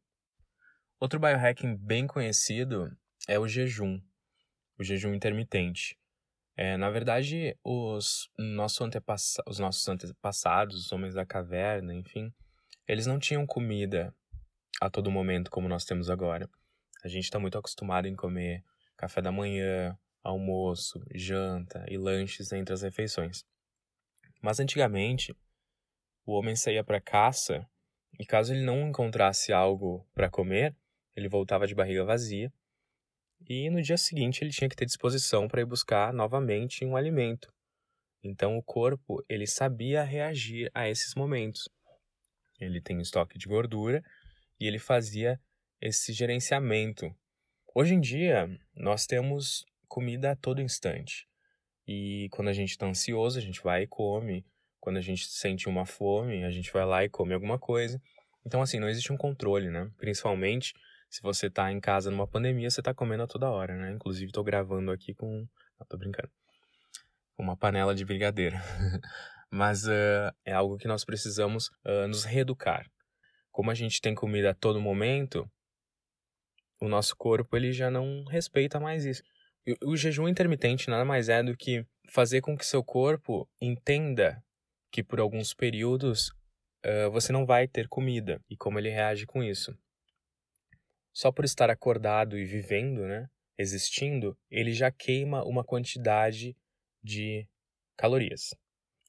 Outro 1.00 1.20
biohacking 1.20 1.76
bem 1.76 2.08
conhecido 2.08 2.92
é 3.28 3.38
o 3.38 3.48
jejum, 3.48 4.02
o 4.80 4.84
jejum 4.84 5.14
intermitente. 5.14 5.98
É, 6.56 6.76
na 6.76 6.90
verdade, 6.90 7.56
os, 7.64 8.32
nosso 8.38 8.84
os 9.46 9.60
nossos 9.60 9.88
antepassados, 9.88 10.86
os 10.86 10.92
homens 10.92 11.14
da 11.14 11.24
caverna, 11.24 11.94
enfim, 11.94 12.34
eles 12.88 13.06
não 13.06 13.20
tinham 13.20 13.46
comida 13.46 14.12
a 14.82 14.90
todo 14.90 15.12
momento 15.12 15.52
como 15.52 15.68
nós 15.68 15.86
temos 15.86 16.10
agora. 16.10 16.50
A 17.04 17.08
gente 17.08 17.26
está 17.26 17.38
muito 17.38 17.58
acostumado 17.60 18.08
em 18.08 18.16
comer 18.16 18.64
café 18.98 19.22
da 19.22 19.32
manhã, 19.32 19.96
almoço, 20.28 21.02
janta 21.14 21.86
e 21.90 21.98
lanches 21.98 22.52
entre 22.52 22.74
as 22.74 22.82
refeições. 22.82 23.46
Mas 24.42 24.60
antigamente, 24.60 25.36
o 26.26 26.34
homem 26.34 26.56
saía 26.56 26.84
para 26.84 27.02
caça 27.02 27.68
e 28.20 28.26
caso 28.26 28.54
ele 28.54 28.64
não 28.64 28.90
encontrasse 28.90 29.54
algo 29.54 30.06
para 30.14 30.30
comer, 30.30 30.76
ele 31.16 31.30
voltava 31.30 31.66
de 31.66 31.74
barriga 31.74 32.04
vazia 32.04 32.52
e 33.48 33.70
no 33.70 33.82
dia 33.82 33.98
seguinte 33.98 34.44
ele 34.44 34.52
tinha 34.52 34.70
que 34.70 34.76
ter 34.76 34.86
disposição 34.86 35.48
para 35.48 35.62
ir 35.62 35.66
buscar 35.66 36.14
novamente 36.14 36.84
um 36.84 36.96
alimento. 36.96 37.54
Então 38.24 38.58
o 38.58 38.64
corpo, 38.64 39.24
ele 39.30 39.48
sabia 39.48 40.04
reagir 40.04 40.70
a 40.74 40.90
esses 40.90 41.16
momentos. 41.16 41.70
Ele 42.60 42.82
tem 42.82 43.00
estoque 43.00 43.38
de 43.38 43.48
gordura 43.48 44.04
e 44.60 44.68
ele 44.68 44.80
fazia 44.80 45.40
esse 45.80 46.12
gerenciamento. 46.12 47.16
Hoje 47.74 47.94
em 47.94 48.02
dia, 48.02 48.50
nós 48.76 49.06
temos 49.06 49.64
comida 49.88 50.32
a 50.32 50.36
todo 50.36 50.62
instante. 50.62 51.27
E 51.88 52.27
quando 52.32 52.50
a 52.50 52.53
gente 52.53 52.72
está 52.72 52.86
ansioso, 52.86 53.38
a 53.38 53.41
gente 53.41 53.62
vai 53.62 53.84
e 53.84 53.88
come. 53.88 54.46
Quando 54.79 54.98
a 54.98 55.01
gente 55.01 55.27
sente 55.27 55.70
uma 55.70 55.86
fome, 55.86 56.44
a 56.44 56.51
gente 56.51 56.72
vai 56.72 56.86
lá 56.86 57.03
e 57.03 57.10
come 57.10 57.34
alguma 57.34 57.58
coisa. 57.58 58.01
Então, 58.46 58.62
assim, 58.62 58.79
não 58.79 58.89
existe 58.89 59.12
um 59.12 59.17
controle, 59.17 59.70
né? 59.70 59.91
Principalmente 59.98 60.74
se 61.10 61.22
você 61.22 61.48
está 61.48 61.72
em 61.72 61.79
casa 61.79 62.12
numa 62.12 62.27
pandemia, 62.27 62.70
você 62.70 62.82
está 62.82 62.94
comendo 62.94 63.24
a 63.24 63.27
toda 63.27 63.50
hora, 63.50 63.75
né? 63.75 63.91
Inclusive, 63.91 64.27
estou 64.27 64.44
gravando 64.44 64.91
aqui 64.91 65.13
com. 65.13 65.48
Tô 65.89 65.98
brincando. 65.98 66.29
Uma 67.38 67.56
panela 67.56 67.96
de 67.96 68.03
brigadeiro. 68.03 68.58
Mas 69.50 69.86
uh, 69.88 70.34
é 70.44 70.51
algo 70.51 70.77
que 70.77 70.88
nós 70.88 71.06
precisamos 71.06 71.70
uh, 71.86 72.08
nos 72.08 72.25
reeducar. 72.25 72.86
Como 73.51 73.72
a 73.72 73.74
gente 73.74 74.01
tem 74.01 74.13
comida 74.13 74.51
a 74.51 74.53
todo 74.53 74.82
momento, 74.82 75.50
o 76.82 76.89
nosso 76.89 77.15
corpo 77.15 77.56
ele 77.56 77.72
já 77.72 77.89
não 77.89 78.25
respeita 78.25 78.79
mais 78.79 79.06
isso. 79.06 79.24
O 79.84 79.98
jejum 79.98 80.30
intermitente 80.30 80.90
nada 80.90 81.04
mais 81.04 81.28
é 81.28 81.44
do 81.44 81.56
que 81.56 81.86
fazer 82.10 82.40
com 82.40 82.58
que 82.58 82.66
seu 82.66 82.82
corpo 82.82 83.50
entenda 83.60 84.42
que 84.90 85.04
por 85.04 85.20
alguns 85.20 85.54
períodos 85.54 86.30
uh, 86.86 87.12
você 87.12 87.34
não 87.34 87.46
vai 87.46 87.68
ter 87.68 87.88
comida 87.90 88.42
e 88.50 88.56
como 88.56 88.80
ele 88.80 88.90
reage 88.90 89.26
com 89.26 89.44
isso. 89.44 89.78
Só 91.14 91.32
por 91.34 91.44
estar 91.44 91.70
acordado 91.70 92.38
e 92.38 92.46
vivendo, 92.46 93.02
né, 93.02 93.28
existindo, 93.58 94.38
ele 94.50 94.72
já 94.72 94.90
queima 94.90 95.44
uma 95.44 95.64
quantidade 95.66 96.56
de 97.04 97.46
calorias. 97.98 98.56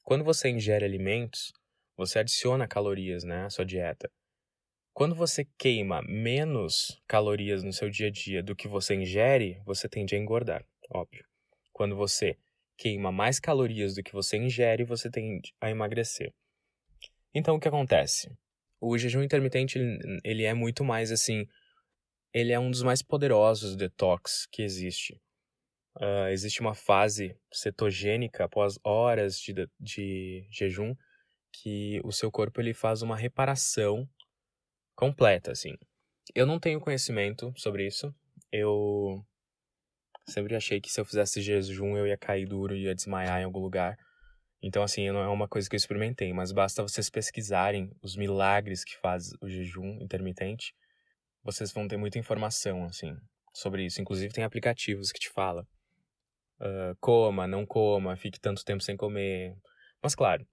Quando 0.02 0.24
você 0.24 0.48
ingere 0.48 0.84
alimentos, 0.84 1.52
você 1.96 2.18
adiciona 2.18 2.66
calorias 2.66 3.22
né, 3.22 3.44
à 3.44 3.50
sua 3.50 3.64
dieta. 3.64 4.10
Quando 4.98 5.14
você 5.14 5.44
queima 5.56 6.02
menos 6.02 7.00
calorias 7.06 7.62
no 7.62 7.72
seu 7.72 7.88
dia 7.88 8.08
a 8.08 8.10
dia 8.10 8.42
do 8.42 8.56
que 8.56 8.66
você 8.66 8.96
ingere, 8.96 9.62
você 9.64 9.88
tende 9.88 10.16
a 10.16 10.18
engordar, 10.18 10.66
óbvio. 10.90 11.24
Quando 11.72 11.94
você 11.94 12.36
queima 12.76 13.12
mais 13.12 13.38
calorias 13.38 13.94
do 13.94 14.02
que 14.02 14.12
você 14.12 14.36
ingere, 14.36 14.82
você 14.82 15.08
tende 15.08 15.54
a 15.60 15.70
emagrecer. 15.70 16.34
Então 17.32 17.54
o 17.54 17.60
que 17.60 17.68
acontece? 17.68 18.36
O 18.80 18.98
jejum 18.98 19.22
intermitente 19.22 19.78
ele 20.24 20.42
é 20.42 20.52
muito 20.52 20.82
mais 20.82 21.12
assim, 21.12 21.46
ele 22.34 22.52
é 22.52 22.58
um 22.58 22.68
dos 22.68 22.82
mais 22.82 23.00
poderosos 23.00 23.76
detox 23.76 24.48
que 24.50 24.62
existe. 24.62 25.12
Uh, 25.96 26.26
existe 26.32 26.60
uma 26.60 26.74
fase 26.74 27.36
cetogênica 27.52 28.46
após 28.46 28.80
horas 28.82 29.38
de, 29.38 29.54
de 29.78 30.44
jejum 30.50 30.92
que 31.52 32.00
o 32.02 32.10
seu 32.10 32.32
corpo 32.32 32.60
ele 32.60 32.74
faz 32.74 33.00
uma 33.00 33.16
reparação 33.16 34.08
completa, 34.98 35.52
assim. 35.52 35.74
Eu 36.34 36.44
não 36.44 36.58
tenho 36.58 36.80
conhecimento 36.80 37.52
sobre 37.56 37.86
isso. 37.86 38.12
Eu 38.50 39.24
sempre 40.28 40.56
achei 40.56 40.80
que 40.80 40.90
se 40.90 41.00
eu 41.00 41.04
fizesse 41.04 41.40
jejum 41.40 41.96
eu 41.96 42.06
ia 42.06 42.18
cair 42.18 42.46
duro 42.46 42.74
e 42.74 42.82
ia 42.82 42.94
desmaiar 42.96 43.40
em 43.40 43.44
algum 43.44 43.60
lugar. 43.60 43.96
Então, 44.60 44.82
assim, 44.82 45.08
não 45.12 45.20
é 45.20 45.28
uma 45.28 45.46
coisa 45.46 45.68
que 45.68 45.76
eu 45.76 45.78
experimentei, 45.78 46.32
mas 46.32 46.50
basta 46.50 46.82
vocês 46.82 47.08
pesquisarem 47.08 47.92
os 48.02 48.16
milagres 48.16 48.82
que 48.82 48.96
faz 48.96 49.30
o 49.40 49.48
jejum 49.48 49.98
intermitente. 50.02 50.74
Vocês 51.44 51.72
vão 51.72 51.86
ter 51.86 51.96
muita 51.96 52.18
informação, 52.18 52.84
assim, 52.84 53.14
sobre 53.54 53.86
isso. 53.86 54.00
Inclusive, 54.00 54.34
tem 54.34 54.42
aplicativos 54.42 55.12
que 55.12 55.20
te 55.20 55.30
falam. 55.30 55.64
Uh, 56.60 56.96
coma, 57.00 57.46
não 57.46 57.64
coma, 57.64 58.16
fique 58.16 58.40
tanto 58.40 58.64
tempo 58.64 58.82
sem 58.82 58.96
comer. 58.96 59.54
Mas, 60.02 60.16
claro, 60.16 60.44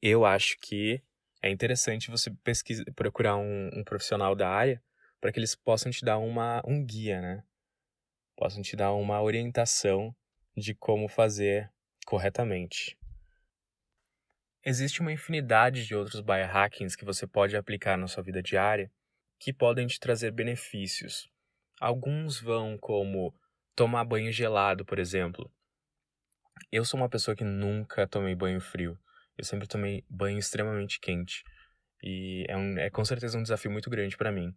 eu 0.00 0.24
acho 0.24 0.56
que 0.62 1.02
é 1.42 1.50
interessante 1.50 2.10
você 2.10 2.30
pesquisar, 2.44 2.84
procurar 2.94 3.36
um, 3.36 3.70
um 3.74 3.84
profissional 3.84 4.34
da 4.34 4.48
área 4.48 4.82
para 5.20 5.32
que 5.32 5.38
eles 5.38 5.54
possam 5.54 5.90
te 5.90 6.04
dar 6.04 6.18
uma, 6.18 6.62
um 6.66 6.84
guia, 6.84 7.20
né? 7.20 7.44
Possam 8.36 8.62
te 8.62 8.74
dar 8.76 8.92
uma 8.92 9.20
orientação 9.20 10.14
de 10.56 10.74
como 10.74 11.08
fazer 11.08 11.70
corretamente. 12.06 12.98
Existe 14.64 15.00
uma 15.00 15.12
infinidade 15.12 15.86
de 15.86 15.94
outros 15.94 16.20
biohackings 16.20 16.94
que 16.94 17.04
você 17.04 17.26
pode 17.26 17.56
aplicar 17.56 17.96
na 17.96 18.06
sua 18.06 18.22
vida 18.22 18.42
diária 18.42 18.90
que 19.38 19.54
podem 19.54 19.86
te 19.86 19.98
trazer 19.98 20.30
benefícios. 20.30 21.30
Alguns 21.80 22.38
vão 22.38 22.76
como 22.76 23.34
tomar 23.74 24.04
banho 24.04 24.30
gelado, 24.30 24.84
por 24.84 24.98
exemplo. 24.98 25.50
Eu 26.70 26.84
sou 26.84 27.00
uma 27.00 27.08
pessoa 27.08 27.34
que 27.34 27.42
nunca 27.42 28.06
tomei 28.06 28.34
banho 28.34 28.60
frio. 28.60 28.98
Eu 29.36 29.44
sempre 29.44 29.66
tomei 29.66 30.04
banho 30.08 30.38
extremamente 30.38 31.00
quente. 31.00 31.42
E 32.02 32.44
é, 32.48 32.56
um, 32.56 32.78
é 32.78 32.90
com 32.90 33.04
certeza 33.04 33.38
um 33.38 33.42
desafio 33.42 33.70
muito 33.70 33.90
grande 33.90 34.16
para 34.16 34.32
mim. 34.32 34.54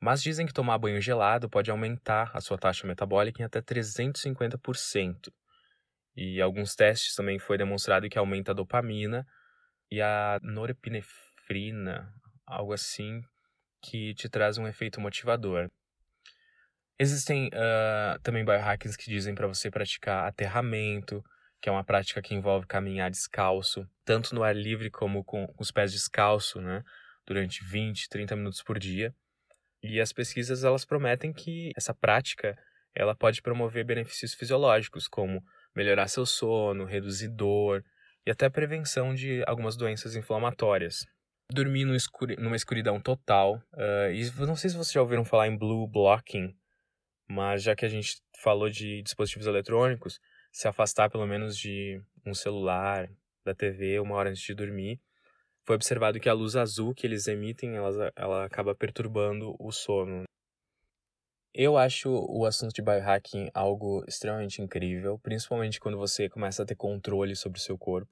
Mas 0.00 0.22
dizem 0.22 0.46
que 0.46 0.52
tomar 0.52 0.78
banho 0.78 1.00
gelado 1.00 1.48
pode 1.48 1.70
aumentar 1.70 2.30
a 2.34 2.40
sua 2.40 2.56
taxa 2.56 2.86
metabólica 2.86 3.42
em 3.42 3.44
até 3.44 3.60
350%. 3.60 5.32
E 6.16 6.40
alguns 6.40 6.74
testes 6.74 7.14
também 7.14 7.38
foi 7.38 7.58
demonstrado 7.58 8.08
que 8.08 8.18
aumenta 8.18 8.52
a 8.52 8.54
dopamina 8.54 9.26
e 9.90 10.00
a 10.00 10.38
norepinefrina. 10.42 11.28
epinefrina, 11.48 12.12
algo 12.46 12.72
assim, 12.72 13.22
que 13.82 14.14
te 14.14 14.28
traz 14.28 14.58
um 14.58 14.66
efeito 14.66 15.00
motivador. 15.00 15.70
Existem 16.98 17.48
uh, 17.48 18.18
também 18.22 18.44
biohackings 18.44 18.96
que 18.96 19.08
dizem 19.08 19.34
para 19.34 19.46
você 19.46 19.70
praticar 19.70 20.26
aterramento, 20.26 21.24
que 21.60 21.68
é 21.68 21.72
uma 21.72 21.84
prática 21.84 22.22
que 22.22 22.34
envolve 22.34 22.66
caminhar 22.66 23.10
descalço, 23.10 23.88
tanto 24.04 24.34
no 24.34 24.42
ar 24.42 24.54
livre 24.54 24.90
como 24.90 25.24
com 25.24 25.52
os 25.58 25.70
pés 25.70 25.92
descalço, 25.92 26.60
né, 26.60 26.82
durante 27.26 27.64
20, 27.64 28.08
30 28.08 28.36
minutos 28.36 28.62
por 28.62 28.78
dia. 28.78 29.14
E 29.82 30.00
as 30.00 30.12
pesquisas 30.12 30.64
elas 30.64 30.84
prometem 30.84 31.32
que 31.32 31.72
essa 31.76 31.94
prática 31.94 32.56
ela 32.94 33.14
pode 33.14 33.40
promover 33.42 33.84
benefícios 33.84 34.34
fisiológicos, 34.34 35.06
como 35.06 35.42
melhorar 35.74 36.08
seu 36.08 36.26
sono, 36.26 36.84
reduzir 36.84 37.28
dor 37.28 37.84
e 38.26 38.30
até 38.30 38.48
prevenção 38.48 39.14
de 39.14 39.42
algumas 39.46 39.76
doenças 39.76 40.16
inflamatórias. 40.16 41.06
Dormir 41.50 41.84
no 41.84 41.94
escuri 41.94 42.36
numa 42.36 42.56
escuridão 42.56 43.00
total. 43.00 43.62
Uh, 43.72 44.12
e 44.12 44.30
não 44.44 44.56
sei 44.56 44.70
se 44.70 44.76
vocês 44.76 44.92
já 44.92 45.00
ouviram 45.00 45.24
falar 45.24 45.46
em 45.48 45.56
blue 45.56 45.86
blocking, 45.86 46.54
mas 47.28 47.62
já 47.62 47.76
que 47.76 47.84
a 47.84 47.88
gente 47.88 48.20
falou 48.38 48.68
de 48.68 49.02
dispositivos 49.02 49.46
eletrônicos, 49.46 50.18
se 50.50 50.68
afastar 50.68 51.10
pelo 51.10 51.26
menos 51.26 51.56
de 51.56 52.00
um 52.24 52.34
celular, 52.34 53.10
da 53.48 53.54
TV, 53.54 53.98
uma 53.98 54.14
hora 54.14 54.30
antes 54.30 54.42
de 54.42 54.54
dormir, 54.54 55.00
foi 55.64 55.76
observado 55.76 56.20
que 56.20 56.28
a 56.28 56.34
luz 56.34 56.56
azul 56.56 56.94
que 56.94 57.06
eles 57.06 57.26
emitem, 57.26 57.76
ela, 57.76 58.12
ela 58.14 58.44
acaba 58.44 58.74
perturbando 58.74 59.54
o 59.58 59.72
sono. 59.72 60.24
Eu 61.54 61.76
acho 61.76 62.10
o 62.10 62.44
assunto 62.44 62.72
de 62.72 62.82
biohacking 62.82 63.50
algo 63.52 64.04
extremamente 64.06 64.62
incrível, 64.62 65.18
principalmente 65.18 65.80
quando 65.80 65.98
você 65.98 66.28
começa 66.28 66.62
a 66.62 66.66
ter 66.66 66.76
controle 66.76 67.34
sobre 67.34 67.58
o 67.58 67.62
seu 67.62 67.76
corpo. 67.76 68.10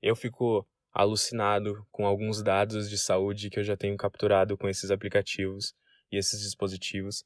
Eu 0.00 0.14
fico 0.14 0.66
alucinado 0.92 1.86
com 1.90 2.06
alguns 2.06 2.42
dados 2.42 2.88
de 2.88 2.98
saúde 2.98 3.48
que 3.48 3.58
eu 3.58 3.64
já 3.64 3.76
tenho 3.76 3.96
capturado 3.96 4.56
com 4.56 4.68
esses 4.68 4.90
aplicativos 4.90 5.74
e 6.10 6.18
esses 6.18 6.40
dispositivos, 6.42 7.24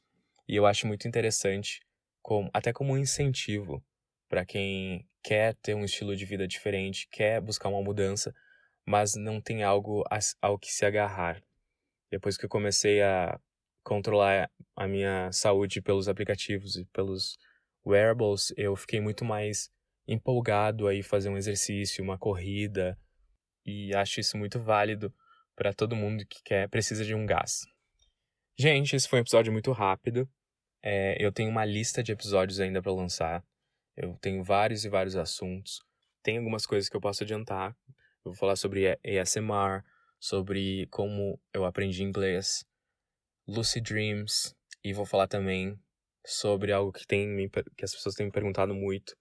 e 0.48 0.54
eu 0.54 0.64
acho 0.64 0.86
muito 0.86 1.08
interessante, 1.08 1.80
como, 2.22 2.48
até 2.54 2.72
como 2.72 2.92
um 2.92 2.98
incentivo 2.98 3.82
para 4.28 4.44
quem 4.44 5.06
quer 5.22 5.54
ter 5.56 5.74
um 5.74 5.84
estilo 5.84 6.16
de 6.16 6.24
vida 6.24 6.46
diferente, 6.46 7.08
quer 7.10 7.40
buscar 7.40 7.68
uma 7.68 7.82
mudança, 7.82 8.34
mas 8.86 9.14
não 9.14 9.40
tem 9.40 9.62
algo 9.62 10.04
ao 10.40 10.58
que 10.58 10.72
se 10.72 10.84
agarrar. 10.84 11.42
Depois 12.10 12.36
que 12.36 12.44
eu 12.44 12.48
comecei 12.48 13.02
a 13.02 13.38
controlar 13.82 14.50
a 14.74 14.86
minha 14.86 15.30
saúde 15.32 15.80
pelos 15.80 16.08
aplicativos 16.08 16.76
e 16.76 16.84
pelos 16.86 17.36
wearables, 17.84 18.52
eu 18.56 18.74
fiquei 18.76 19.00
muito 19.00 19.24
mais 19.24 19.70
empolgado 20.06 20.86
aí 20.86 21.02
fazer 21.02 21.28
um 21.28 21.36
exercício, 21.36 22.02
uma 22.02 22.18
corrida, 22.18 22.98
e 23.64 23.94
acho 23.94 24.20
isso 24.20 24.38
muito 24.38 24.60
válido 24.60 25.12
para 25.56 25.72
todo 25.72 25.96
mundo 25.96 26.24
que 26.26 26.42
quer 26.44 26.68
precisa 26.68 27.04
de 27.04 27.14
um 27.14 27.26
gás. 27.26 27.66
Gente, 28.58 28.94
esse 28.94 29.08
foi 29.08 29.18
um 29.18 29.22
episódio 29.22 29.52
muito 29.52 29.72
rápido. 29.72 30.28
É, 30.82 31.16
eu 31.18 31.32
tenho 31.32 31.50
uma 31.50 31.64
lista 31.64 32.02
de 32.02 32.12
episódios 32.12 32.60
ainda 32.60 32.80
para 32.80 32.92
lançar. 32.92 33.44
Eu 33.96 34.16
tenho 34.20 34.44
vários 34.44 34.84
e 34.84 34.88
vários 34.88 35.16
assuntos. 35.16 35.80
Tem 36.22 36.38
algumas 36.38 36.66
coisas 36.66 36.88
que 36.88 36.96
eu 36.96 37.00
posso 37.00 37.22
adiantar. 37.24 37.74
Eu 38.24 38.32
vou 38.32 38.34
falar 38.34 38.56
sobre 38.56 38.98
ASMR, 39.04 39.82
sobre 40.20 40.86
como 40.88 41.40
eu 41.54 41.64
aprendi 41.64 42.02
inglês, 42.02 42.64
Lucid 43.46 43.84
Dreams, 43.84 44.54
e 44.84 44.92
vou 44.92 45.06
falar 45.06 45.28
também 45.28 45.78
sobre 46.26 46.72
algo 46.72 46.92
que, 46.92 47.06
tem, 47.06 47.48
que 47.76 47.84
as 47.84 47.94
pessoas 47.94 48.14
têm 48.14 48.26
me 48.26 48.32
perguntado 48.32 48.74
muito, 48.74 49.16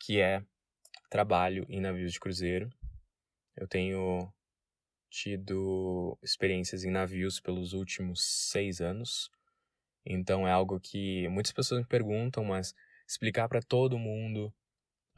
que 0.00 0.20
é 0.20 0.44
trabalho 1.08 1.64
em 1.68 1.80
navios 1.80 2.12
de 2.12 2.20
cruzeiro. 2.20 2.68
Eu 3.56 3.68
tenho 3.68 4.32
tido 5.08 6.18
experiências 6.20 6.82
em 6.82 6.90
navios 6.90 7.40
pelos 7.40 7.72
últimos 7.72 8.22
seis 8.50 8.80
anos. 8.80 9.30
Então 10.04 10.46
é 10.46 10.50
algo 10.50 10.80
que 10.80 11.28
muitas 11.28 11.52
pessoas 11.52 11.80
me 11.80 11.86
perguntam, 11.86 12.44
mas 12.44 12.74
explicar 13.06 13.48
para 13.48 13.60
todo 13.60 13.98
mundo 13.98 14.52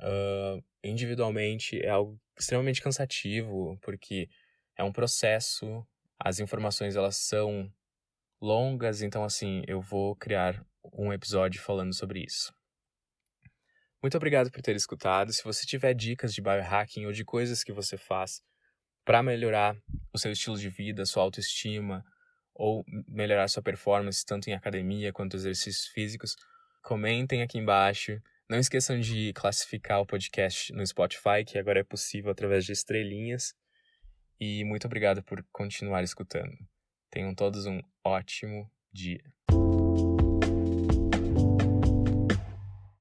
uh, 0.01 0.62
individualmente 0.83 1.81
é 1.81 1.88
algo 1.88 2.20
extremamente 2.38 2.83
cansativo, 2.83 3.79
porque 3.83 4.29
é 4.77 4.85
um 4.85 4.92
processo, 4.92 5.87
as 6.18 6.38
informações 6.38 6.96
elas 6.96 7.16
são 7.16 7.72
longas, 8.40 9.03
então 9.03 9.25
assim, 9.25 9.62
eu 9.66 9.81
vou 9.81 10.14
criar 10.16 10.64
um 10.92 11.12
episódio 11.12 11.61
falando 11.61 11.94
sobre 11.94 12.22
isso. 12.22 12.55
Muito 14.03 14.16
obrigado 14.16 14.51
por 14.51 14.62
ter 14.62 14.77
escutado. 14.77 15.33
Se 15.33 15.42
você 15.42 15.66
tiver 15.66 15.94
dicas 15.94 16.33
de 16.33 16.42
biohacking 16.42 17.07
ou 17.07 17.12
de 17.12 17.25
coisas 17.25 17.64
que 17.64 17.72
você 17.72 17.96
faz 17.96 18.40
para 19.05 19.22
melhorar 19.22 19.77
o 20.12 20.18
seu 20.18 20.31
estilo 20.31 20.59
de 20.59 20.68
vida, 20.68 21.07
sua 21.07 21.22
autoestima 21.22 22.05
ou 22.55 22.85
melhorar 23.09 23.49
sua 23.49 23.62
performance 23.62 24.25
tanto 24.25 24.49
em 24.49 24.55
academia 24.55 25.12
quanto 25.12 25.37
exercícios 25.37 25.87
físicos, 25.88 26.37
comentem 26.87 27.42
aqui 27.42 27.59
embaixo. 27.59 28.22
Não 28.49 28.61
esqueçam 28.61 29.01
de 29.01 29.33
classificar 29.33 30.01
o 30.01 30.07
podcast 30.07 30.72
no 30.72 30.87
Spotify, 30.87 31.44
que 31.44 31.59
agora 31.59 31.81
é 31.81 31.83
possível 31.83 32.31
através 32.31 32.64
de 32.64 32.70
estrelinhas. 32.70 33.53
E 34.38 34.62
muito 34.64 34.87
obrigado 34.87 35.20
por 35.20 35.44
continuar 35.51 36.05
escutando. 36.05 36.57
Tenham 37.11 37.35
todos 37.35 37.66
um 37.66 37.81
ótimo 38.05 38.70
dia. 38.92 39.20